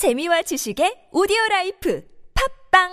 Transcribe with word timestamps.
재미와 0.00 0.40
지식의 0.40 1.10
오디오 1.12 1.36
라이프 1.50 2.02
팝빵 2.72 2.88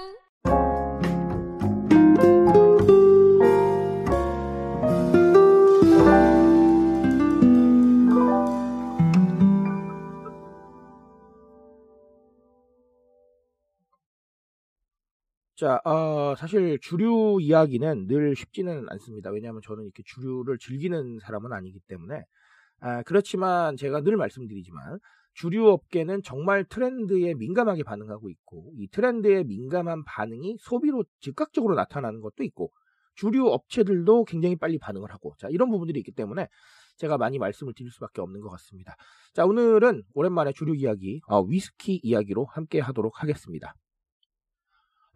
자, 15.55 15.79
어, 15.85 16.35
사실 16.35 16.77
주류 16.81 17.38
이야기는 17.39 18.08
늘 18.08 18.35
쉽지는 18.35 18.85
않습니다. 18.89 19.30
왜냐하면 19.30 19.62
저는 19.63 19.85
이렇게 19.85 20.03
주류를 20.05 20.58
즐기는 20.58 21.20
사람은 21.21 21.53
아니기 21.53 21.80
때문에. 21.88 22.26
아, 22.81 23.02
그렇지만 23.03 23.77
제가 23.77 24.02
늘 24.02 24.17
말씀드리지만 24.17 24.99
주류 25.38 25.70
업계는 25.70 26.23
정말 26.23 26.66
트렌드에 26.66 27.35
민감하게 27.35 27.84
반응하고 27.84 28.30
있고 28.30 28.72
이 28.76 28.88
트렌드에 28.88 29.44
민감한 29.44 30.04
반응이 30.04 30.58
소비로 30.60 31.05
즉각적으로 31.20 31.76
나타나는 31.76 32.22
것도 32.22 32.44
있고 32.44 32.72
주류 33.13 33.48
업체들도 33.48 34.26
굉장히 34.26 34.55
빨리 34.55 34.80
반응을 34.80 35.12
하고 35.12 35.36
자, 35.38 35.48
이런 35.50 35.70
부분들이 35.70 36.00
있기 36.00 36.12
때문에 36.12 36.48
제가 36.98 37.20
많이 37.20 37.38
말씀을 37.38 37.73
드릴 37.76 37.91
수밖에 37.91 38.22
없는 38.22 38.41
것 38.41 38.50
같습니다. 38.50 38.96
자, 39.34 39.46
오늘은 39.46 40.04
오랜만에 40.16 40.54
주류 40.54 40.76
이야기, 40.76 41.22
어, 41.27 41.44
위스키 41.44 41.99
이야기로 42.02 42.46
함께 42.46 42.80
하도록 42.80 43.22
하겠습니다. 43.22 43.76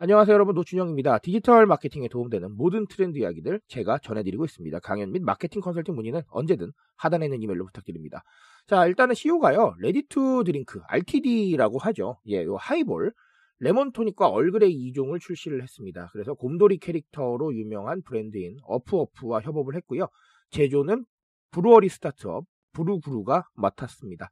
안녕하세요 0.04 0.34
여러분 0.34 0.56
노준영입니다. 0.56 1.20
디지털 1.20 1.68
마케팅에 1.68 2.08
도움되는 2.08 2.58
모든 2.58 2.88
트렌드 2.88 3.20
이야기들 3.20 3.62
제가 3.68 4.00
전해드리고 4.00 4.46
있습니다. 4.46 4.80
강연 4.80 5.12
및 5.12 5.22
마케팅 5.22 5.62
컨설팅 5.62 5.94
문의는 5.94 6.24
언제든 6.30 6.72
하단에 6.96 7.28
있는 7.28 7.44
이메일로 7.44 7.68
부탁드립니다. 7.68 8.24
자 8.66 8.88
일단은 8.88 9.14
CU가요 9.14 9.76
ready 9.78 10.02
to 10.10 10.44
drink 10.44 10.82
RTD라고 10.88 11.78
하죠. 11.78 12.18
예, 12.30 12.44
요 12.46 12.56
하이볼 12.56 13.14
레몬 13.60 13.92
토닉과 13.92 14.28
얼그레이 14.30 14.92
2종을 14.92 15.20
출시를 15.20 15.62
했습니다. 15.62 16.10
그래서 16.14 16.34
곰돌이 16.34 16.80
캐릭터로 16.80 17.54
유명한 17.54 18.02
브랜드인 18.02 18.58
어프어프와 18.64 19.42
협업을 19.42 19.76
했고요. 19.76 20.08
제조는 20.50 21.06
brewery 21.52 21.90
스타트업 21.90 22.46
브루그루가 22.74 23.50
맡았습니다. 23.54 24.32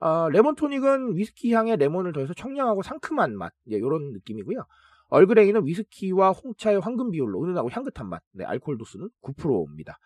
어, 0.00 0.28
레몬 0.30 0.56
토닉은 0.56 1.14
위스키 1.14 1.52
향에 1.52 1.76
레몬을 1.76 2.12
더해서 2.12 2.34
청량하고 2.34 2.82
상큼한 2.82 3.36
맛, 3.36 3.52
예, 3.70 3.76
이런 3.76 4.10
느낌이고요. 4.10 4.64
얼그레이는 5.08 5.66
위스키와 5.66 6.30
홍차의 6.30 6.80
황금 6.80 7.10
비율로 7.10 7.42
은은하고 7.44 7.70
향긋한 7.70 8.08
맛, 8.08 8.22
네, 8.32 8.44
알코올 8.44 8.78
도수는 8.78 9.08
9%입니다. 9.22 9.98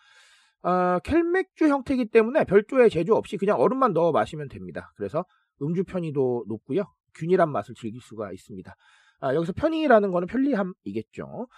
어, 0.63 0.99
켈맥주 1.05 1.69
형태이기 1.69 2.07
때문에 2.11 2.45
별도의 2.45 2.91
제조 2.91 3.15
없이 3.15 3.37
그냥 3.37 3.61
얼음만 3.61 3.93
넣어 3.93 4.13
마시면 4.13 4.49
됩니다. 4.49 4.93
그래서 4.97 5.25
음주 5.63 5.85
편의도 5.85 6.45
높고요. 6.49 6.85
균일한 7.15 7.51
맛을 7.51 7.75
즐길 7.75 8.01
수가 8.01 8.33
있습니다. 8.33 8.75
아, 9.21 9.35
여기서 9.35 9.53
편의라는 9.53 10.11
거는 10.11 10.29
편리함이겠죠. 10.29 11.49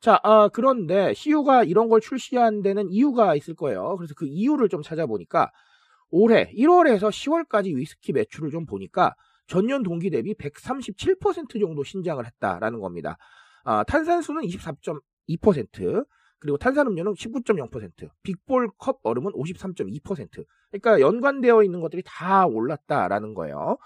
자, 0.00 0.18
아, 0.22 0.48
그런데 0.48 1.14
CU가 1.14 1.64
이런 1.64 1.88
걸 1.88 2.00
출시한 2.00 2.62
데는 2.62 2.90
이유가 2.90 3.34
있을 3.36 3.54
거예요. 3.54 3.96
그래서 3.96 4.14
그 4.16 4.26
이유를 4.26 4.68
좀 4.68 4.82
찾아보니까 4.82 5.50
올해 6.10 6.50
1월에서 6.52 7.10
10월까지 7.10 7.74
위스키 7.74 8.12
매출을 8.12 8.50
좀 8.50 8.66
보니까 8.66 9.14
전년 9.46 9.82
동기 9.82 10.10
대비 10.10 10.34
137% 10.34 11.60
정도 11.60 11.84
신장을 11.84 12.24
했다라는 12.24 12.80
겁니다. 12.80 13.16
아, 13.64 13.84
탄산수는 13.84 14.42
24.2%, 14.42 16.06
그리고 16.38 16.58
탄산음료는 16.58 17.12
19.0%, 17.12 18.10
빅볼 18.22 18.70
컵 18.78 18.98
얼음은 19.04 19.32
53.2%. 19.32 20.44
그러니까 20.70 21.00
연관되어 21.00 21.62
있는 21.62 21.80
것들이 21.80 22.02
다 22.04 22.46
올랐다라는 22.46 23.34
거예요. 23.34 23.78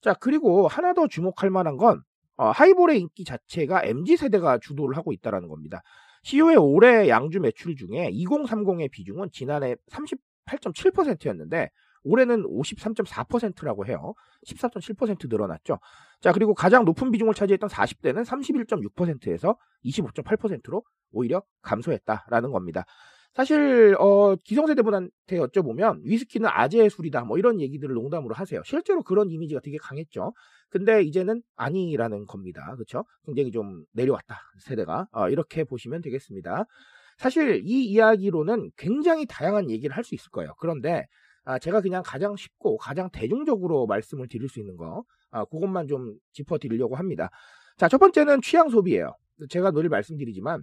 자, 0.00 0.14
그리고 0.14 0.66
하나 0.66 0.92
더 0.94 1.06
주목할 1.06 1.50
만한 1.50 1.76
건 1.76 2.02
어, 2.36 2.50
하이볼의 2.50 2.98
인기 2.98 3.24
자체가 3.24 3.84
MZ 3.84 4.16
세대가 4.16 4.58
주도를 4.58 4.96
하고 4.96 5.12
있다라는 5.12 5.48
겁니다. 5.48 5.82
CU의 6.22 6.56
올해 6.56 7.08
양주 7.08 7.38
매출 7.40 7.76
중에 7.76 8.10
2030의 8.10 8.90
비중은 8.90 9.28
지난해 9.30 9.76
38.7%였는데 9.90 11.70
올해는 12.02 12.44
53.4%라고 12.44 13.86
해요. 13.86 14.14
14.7% 14.46 15.28
늘어났죠. 15.28 15.78
자, 16.20 16.32
그리고 16.32 16.54
가장 16.54 16.84
높은 16.84 17.10
비중을 17.10 17.34
차지했던 17.34 17.68
40대는 17.68 18.24
31.6%에서 18.24 19.56
25.8%로 19.84 20.82
오히려 21.12 21.42
감소했다라는 21.62 22.52
겁니다. 22.52 22.84
사실 23.34 23.94
어, 23.98 24.34
기성세대분한테 24.44 25.38
여쭤보면 25.38 26.00
위스키는 26.02 26.48
아재의 26.52 26.90
술이다 26.90 27.24
뭐 27.24 27.38
이런 27.38 27.60
얘기들을 27.60 27.94
농담으로 27.94 28.34
하세요. 28.34 28.60
실제로 28.64 29.02
그런 29.02 29.30
이미지가 29.30 29.60
되게 29.60 29.76
강했죠. 29.78 30.32
근데 30.68 31.02
이제는 31.02 31.42
아니라는 31.56 32.26
겁니다. 32.26 32.72
그렇죠? 32.74 33.04
굉장히 33.24 33.52
좀 33.52 33.84
내려왔다 33.92 34.40
세대가 34.58 35.06
어, 35.12 35.28
이렇게 35.28 35.64
보시면 35.64 36.00
되겠습니다. 36.02 36.64
사실 37.18 37.62
이 37.64 37.84
이야기로는 37.84 38.70
굉장히 38.76 39.26
다양한 39.26 39.70
얘기를 39.70 39.94
할 39.96 40.02
수 40.04 40.14
있을 40.14 40.30
거예요. 40.30 40.54
그런데 40.58 41.06
아, 41.50 41.58
제가 41.58 41.80
그냥 41.80 42.04
가장 42.06 42.36
쉽고 42.36 42.76
가장 42.76 43.10
대중적으로 43.10 43.88
말씀을 43.88 44.28
드릴 44.28 44.48
수 44.48 44.60
있는 44.60 44.76
거, 44.76 45.02
아, 45.32 45.44
그것만 45.44 45.88
좀 45.88 46.14
짚어 46.32 46.58
드리려고 46.58 46.94
합니다. 46.94 47.28
자, 47.76 47.88
첫 47.88 47.98
번째는 47.98 48.40
취향 48.40 48.68
소비예요. 48.68 49.16
제가 49.48 49.72
늘 49.72 49.88
말씀드리지만 49.88 50.62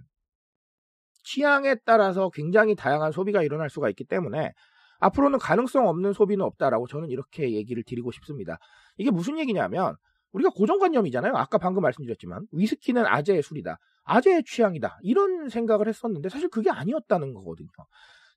취향에 1.24 1.74
따라서 1.84 2.30
굉장히 2.30 2.74
다양한 2.74 3.12
소비가 3.12 3.42
일어날 3.42 3.68
수가 3.68 3.90
있기 3.90 4.04
때문에 4.04 4.52
앞으로는 5.00 5.38
가능성 5.38 5.88
없는 5.88 6.14
소비는 6.14 6.42
없다라고 6.42 6.86
저는 6.86 7.10
이렇게 7.10 7.52
얘기를 7.52 7.82
드리고 7.82 8.10
싶습니다. 8.12 8.58
이게 8.96 9.10
무슨 9.10 9.38
얘기냐면 9.38 9.94
우리가 10.32 10.48
고정관념이잖아요. 10.56 11.34
아까 11.36 11.58
방금 11.58 11.82
말씀드렸지만 11.82 12.46
위스키는 12.52 13.04
아재의 13.04 13.42
술이다. 13.42 13.78
아재의 14.04 14.42
취향이다. 14.44 15.00
이런 15.02 15.50
생각을 15.50 15.86
했었는데 15.86 16.30
사실 16.30 16.48
그게 16.48 16.70
아니었다는 16.70 17.34
거거든요. 17.34 17.68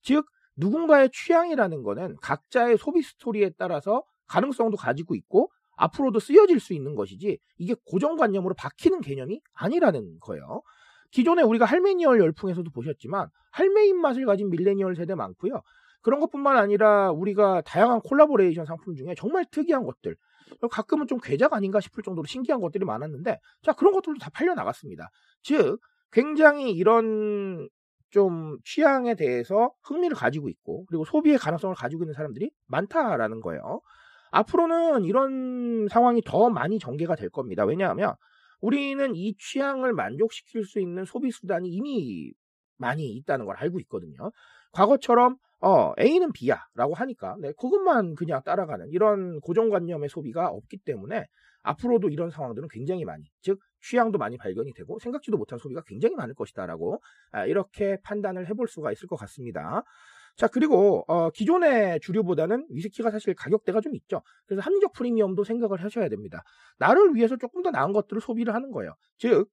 즉 0.02 0.26
누군가의 0.62 1.10
취향이라는 1.12 1.84
거는 1.84 2.16
각자의 2.22 2.78
소비 2.78 3.02
스토리에 3.02 3.52
따라서 3.58 4.04
가능성도 4.28 4.78
가지고 4.78 5.16
있고 5.16 5.52
앞으로도 5.76 6.20
쓰여질 6.20 6.60
수 6.60 6.74
있는 6.74 6.96
것이지 6.96 7.40
이게 7.58 7.76
고정관념으로 7.86 8.54
박히는 8.54 9.02
개념이 9.02 9.42
아니라는 9.54 10.20
거예요. 10.20 10.62
기존에 11.10 11.42
우리가 11.42 11.66
할메니얼 11.66 12.20
열풍에서도 12.20 12.70
보셨지만 12.72 13.28
할메 13.52 13.88
입맛을 13.88 14.26
가진 14.26 14.50
밀레니얼 14.50 14.96
세대 14.96 15.16
많고요. 15.16 15.62
그런 16.02 16.20
것뿐만 16.20 16.58
아니라 16.58 17.12
우리가 17.12 17.62
다양한 17.62 18.00
콜라보레이션 18.02 18.66
상품 18.66 18.96
중에 18.96 19.16
정말 19.18 19.46
특이한 19.52 19.84
것들 19.84 20.16
가끔은 20.70 21.08
좀 21.08 21.20
괴작 21.22 21.54
아닌가 21.54 21.80
싶을 21.80 22.04
정도로 22.04 22.28
신기한 22.28 22.62
것들이 22.62 22.86
많았는데 22.86 23.40
자 23.64 23.74
그런 23.74 23.94
것들도 23.94 24.20
다 24.20 24.30
팔려 24.34 24.54
나갔습니다. 24.54 25.10
즉 25.42 25.80
굉장히 26.12 26.72
이런 26.72 27.68
좀 28.12 28.58
취향에 28.64 29.16
대해서 29.16 29.72
흥미를 29.84 30.16
가지고 30.16 30.50
있고 30.50 30.86
그리고 30.86 31.06
소비의 31.06 31.38
가능성을 31.38 31.76
가지고 31.76 32.04
있는 32.04 32.14
사람들이 32.14 32.52
많다라는 32.68 33.42
거예요. 33.42 33.82
앞으로는 34.32 35.04
이런 35.06 35.88
상황이 35.90 36.22
더 36.26 36.50
많이 36.50 36.80
전개가 36.80 37.16
될 37.16 37.30
겁니다. 37.30 37.66
왜냐하면 37.66 38.14
우리는 38.62 39.16
이 39.16 39.36
취향을 39.38 39.94
만족시킬 39.94 40.66
수 40.66 40.80
있는 40.80 41.06
소비 41.06 41.32
수단이 41.32 41.70
이미 41.70 42.32
많이 42.78 43.08
있다는 43.16 43.46
걸 43.46 43.56
알고 43.58 43.80
있거든요. 43.82 44.32
과거처럼 44.72 45.38
어, 45.62 45.94
A는 46.00 46.32
B야라고 46.32 46.94
하니까 46.94 47.36
네, 47.40 47.52
그것만 47.60 48.16
그냥 48.16 48.42
따라가는 48.44 48.90
이런 48.90 49.40
고정관념의 49.42 50.10
소비가 50.10 50.48
없기 50.48 50.78
때문에 50.78 51.26
앞으로도 51.64 52.10
이런 52.10 52.32
상황들은 52.32 52.68
굉장히 52.72 53.06
많이 53.06 53.24
즉 53.42 53.60
취향도 53.82 54.18
많이 54.18 54.38
발견이 54.38 54.74
되고 54.74 55.00
생각지도 55.00 55.38
못한 55.38 55.60
소비가 55.60 55.82
굉장히 55.86 56.16
많을 56.16 56.34
것이다라고 56.36 57.02
아, 57.32 57.46
이렇게 57.46 57.98
판단을 58.04 58.48
해볼 58.50 58.68
수가 58.68 58.92
있을 58.92 59.08
것 59.08 59.16
같습니다. 59.18 59.84
자 60.38 60.48
그리고 60.48 61.04
어, 61.08 61.30
기존의 61.30 62.00
주류보다는 62.00 62.68
위스키가 62.70 63.12
사실 63.12 63.34
가격대가 63.36 63.82
좀 63.82 63.96
있죠. 63.96 64.22
그래서 64.46 64.62
합리적 64.62 64.94
프리미엄도 64.94 65.44
생각을 65.44 65.84
하셔야 65.84 66.10
됩니다. 66.10 66.44
나를 66.78 67.16
위해서 67.16 67.36
조금 67.38 67.62
더 67.64 67.72
나은 67.72 67.92
것들을 67.92 68.22
소비를 68.22 68.54
하는 68.54 68.72
거예요. 68.72 68.96
즉 69.18 69.50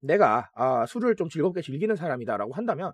내가 0.00 0.50
아, 0.54 0.86
술을 0.86 1.14
좀 1.16 1.28
즐겁게 1.28 1.60
즐기는 1.60 1.94
사람이다라고 1.94 2.54
한다면 2.54 2.92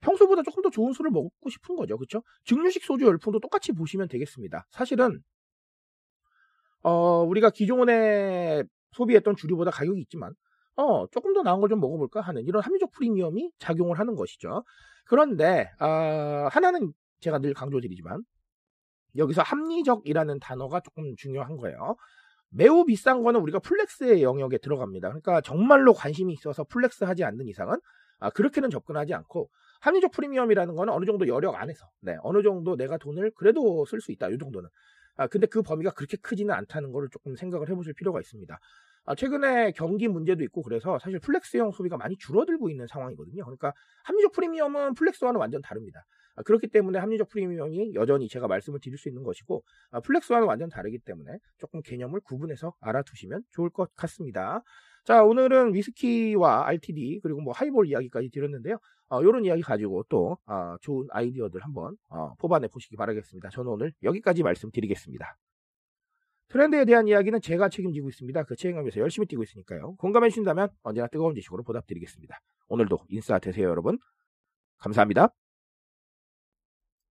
평소보다 0.00 0.42
조금 0.42 0.62
더 0.62 0.70
좋은 0.70 0.92
술을 0.92 1.10
먹고 1.10 1.50
싶은 1.50 1.76
거죠. 1.76 1.96
그렇죠? 1.98 2.22
증류식 2.44 2.84
소주 2.84 3.04
열풍도 3.04 3.40
똑같이 3.40 3.72
보시면 3.72 4.08
되겠습니다. 4.08 4.66
사실은 4.70 5.22
어, 6.82 7.22
우리가 7.24 7.50
기존에 7.50 8.62
소비했던 8.92 9.36
주류보다 9.36 9.70
가격이 9.70 10.00
있지만 10.02 10.32
어, 10.76 11.06
조금 11.08 11.34
더 11.34 11.42
나은 11.42 11.60
걸 11.60 11.68
좀 11.70 11.80
먹어볼까 11.80 12.20
하는 12.20 12.42
이런 12.44 12.62
합리적 12.62 12.90
프리미엄이 12.92 13.50
작용을 13.58 13.98
하는 13.98 14.14
것이죠. 14.16 14.64
그런데 15.06 15.70
어, 15.80 16.48
하나는 16.50 16.92
제가 17.20 17.38
늘 17.40 17.54
강조드리지만 17.54 18.22
여기서 19.16 19.42
합리적이라는 19.42 20.38
단어가 20.40 20.80
조금 20.80 21.14
중요한 21.16 21.56
거예요. 21.56 21.96
매우 22.50 22.84
비싼 22.84 23.22
거는 23.22 23.40
우리가 23.40 23.58
flex의 23.60 24.22
영역에 24.22 24.58
들어갑니다. 24.58 25.08
그러니까 25.08 25.40
정말로 25.42 25.92
관심이 25.92 26.32
있어서 26.32 26.64
flex 26.64 27.04
하지 27.04 27.24
않는 27.24 27.48
이상은 27.48 27.78
아, 28.20 28.30
그렇게는 28.30 28.70
접근하지 28.70 29.14
않고 29.14 29.50
합리적 29.80 30.12
프리미엄이라는 30.12 30.74
거는 30.74 30.92
어느 30.92 31.04
정도 31.06 31.28
여력 31.28 31.54
안에서 31.56 31.86
네, 32.00 32.16
어느 32.22 32.42
정도 32.42 32.76
내가 32.76 32.98
돈을 32.98 33.32
그래도 33.36 33.84
쓸 33.86 34.00
수 34.00 34.12
있다. 34.12 34.28
이 34.30 34.38
정도는 34.38 34.68
아, 35.18 35.26
근데 35.26 35.46
그 35.46 35.62
범위가 35.62 35.90
그렇게 35.90 36.16
크지는 36.16 36.54
않다는 36.54 36.92
거를 36.92 37.08
조금 37.10 37.36
생각을 37.36 37.68
해보실 37.68 37.92
필요가 37.94 38.20
있습니다. 38.20 38.58
아, 39.04 39.14
최근에 39.14 39.72
경기 39.72 40.08
문제도 40.08 40.42
있고 40.44 40.62
그래서 40.62 40.98
사실 40.98 41.18
flex형 41.18 41.72
소비가 41.72 41.96
많이 41.96 42.16
줄어들고 42.16 42.70
있는 42.70 42.86
상황이거든요. 42.86 43.44
그러니까 43.44 43.74
합리적 44.04 44.32
프리미엄은 44.32 44.94
flex와는 44.94 45.40
완전 45.40 45.60
다릅니다. 45.62 46.06
아, 46.38 46.42
그렇기 46.42 46.68
때문에 46.68 47.00
합리적 47.00 47.28
프리미엄이 47.28 47.94
여전히 47.94 48.28
제가 48.28 48.46
말씀을 48.46 48.78
드릴 48.80 48.96
수 48.96 49.08
있는 49.08 49.24
것이고 49.24 49.64
아, 49.90 50.00
flex와는 50.00 50.46
완전 50.46 50.68
다르기 50.68 50.98
때문에 50.98 51.32
조금 51.58 51.82
개념을 51.82 52.20
구분해서 52.20 52.74
알아두시면 52.80 53.42
좋을 53.50 53.70
것 53.70 53.92
같습니다. 53.96 54.62
자 55.04 55.24
오늘은 55.24 55.74
위스키와 55.74 56.66
RTD 56.68 57.20
그리고 57.22 57.40
뭐 57.40 57.52
하이볼 57.52 57.88
이야기까지 57.88 58.30
드렸는데요. 58.30 58.78
어, 59.08 59.22
이런 59.22 59.44
이야기 59.44 59.62
가지고 59.62 60.04
또 60.08 60.38
어, 60.46 60.76
좋은 60.80 61.08
아이디어들 61.10 61.60
한번 61.64 61.96
어, 62.08 62.34
뽑아내 62.38 62.68
보시기 62.68 62.96
바라겠습니다. 62.96 63.48
저는 63.50 63.72
오늘 63.72 63.92
여기까지 64.04 64.42
말씀드리겠습니다. 64.44 65.36
트렌드에 66.48 66.84
대한 66.84 67.08
이야기는 67.08 67.40
제가 67.40 67.68
책임지고 67.68 68.08
있습니다. 68.10 68.44
그 68.44 68.54
책임감에서 68.56 69.00
열심히 69.00 69.26
뛰고 69.26 69.42
있으니까요. 69.42 69.96
공감해 69.96 70.28
주신다면 70.30 70.68
언제나 70.82 71.08
뜨거운 71.08 71.34
지식으로 71.34 71.62
보답드리겠습니다. 71.64 72.38
오늘도 72.68 72.98
인싸 73.08 73.38
되세요 73.38 73.68
여러분. 73.68 73.98
감사합니다. 74.78 75.30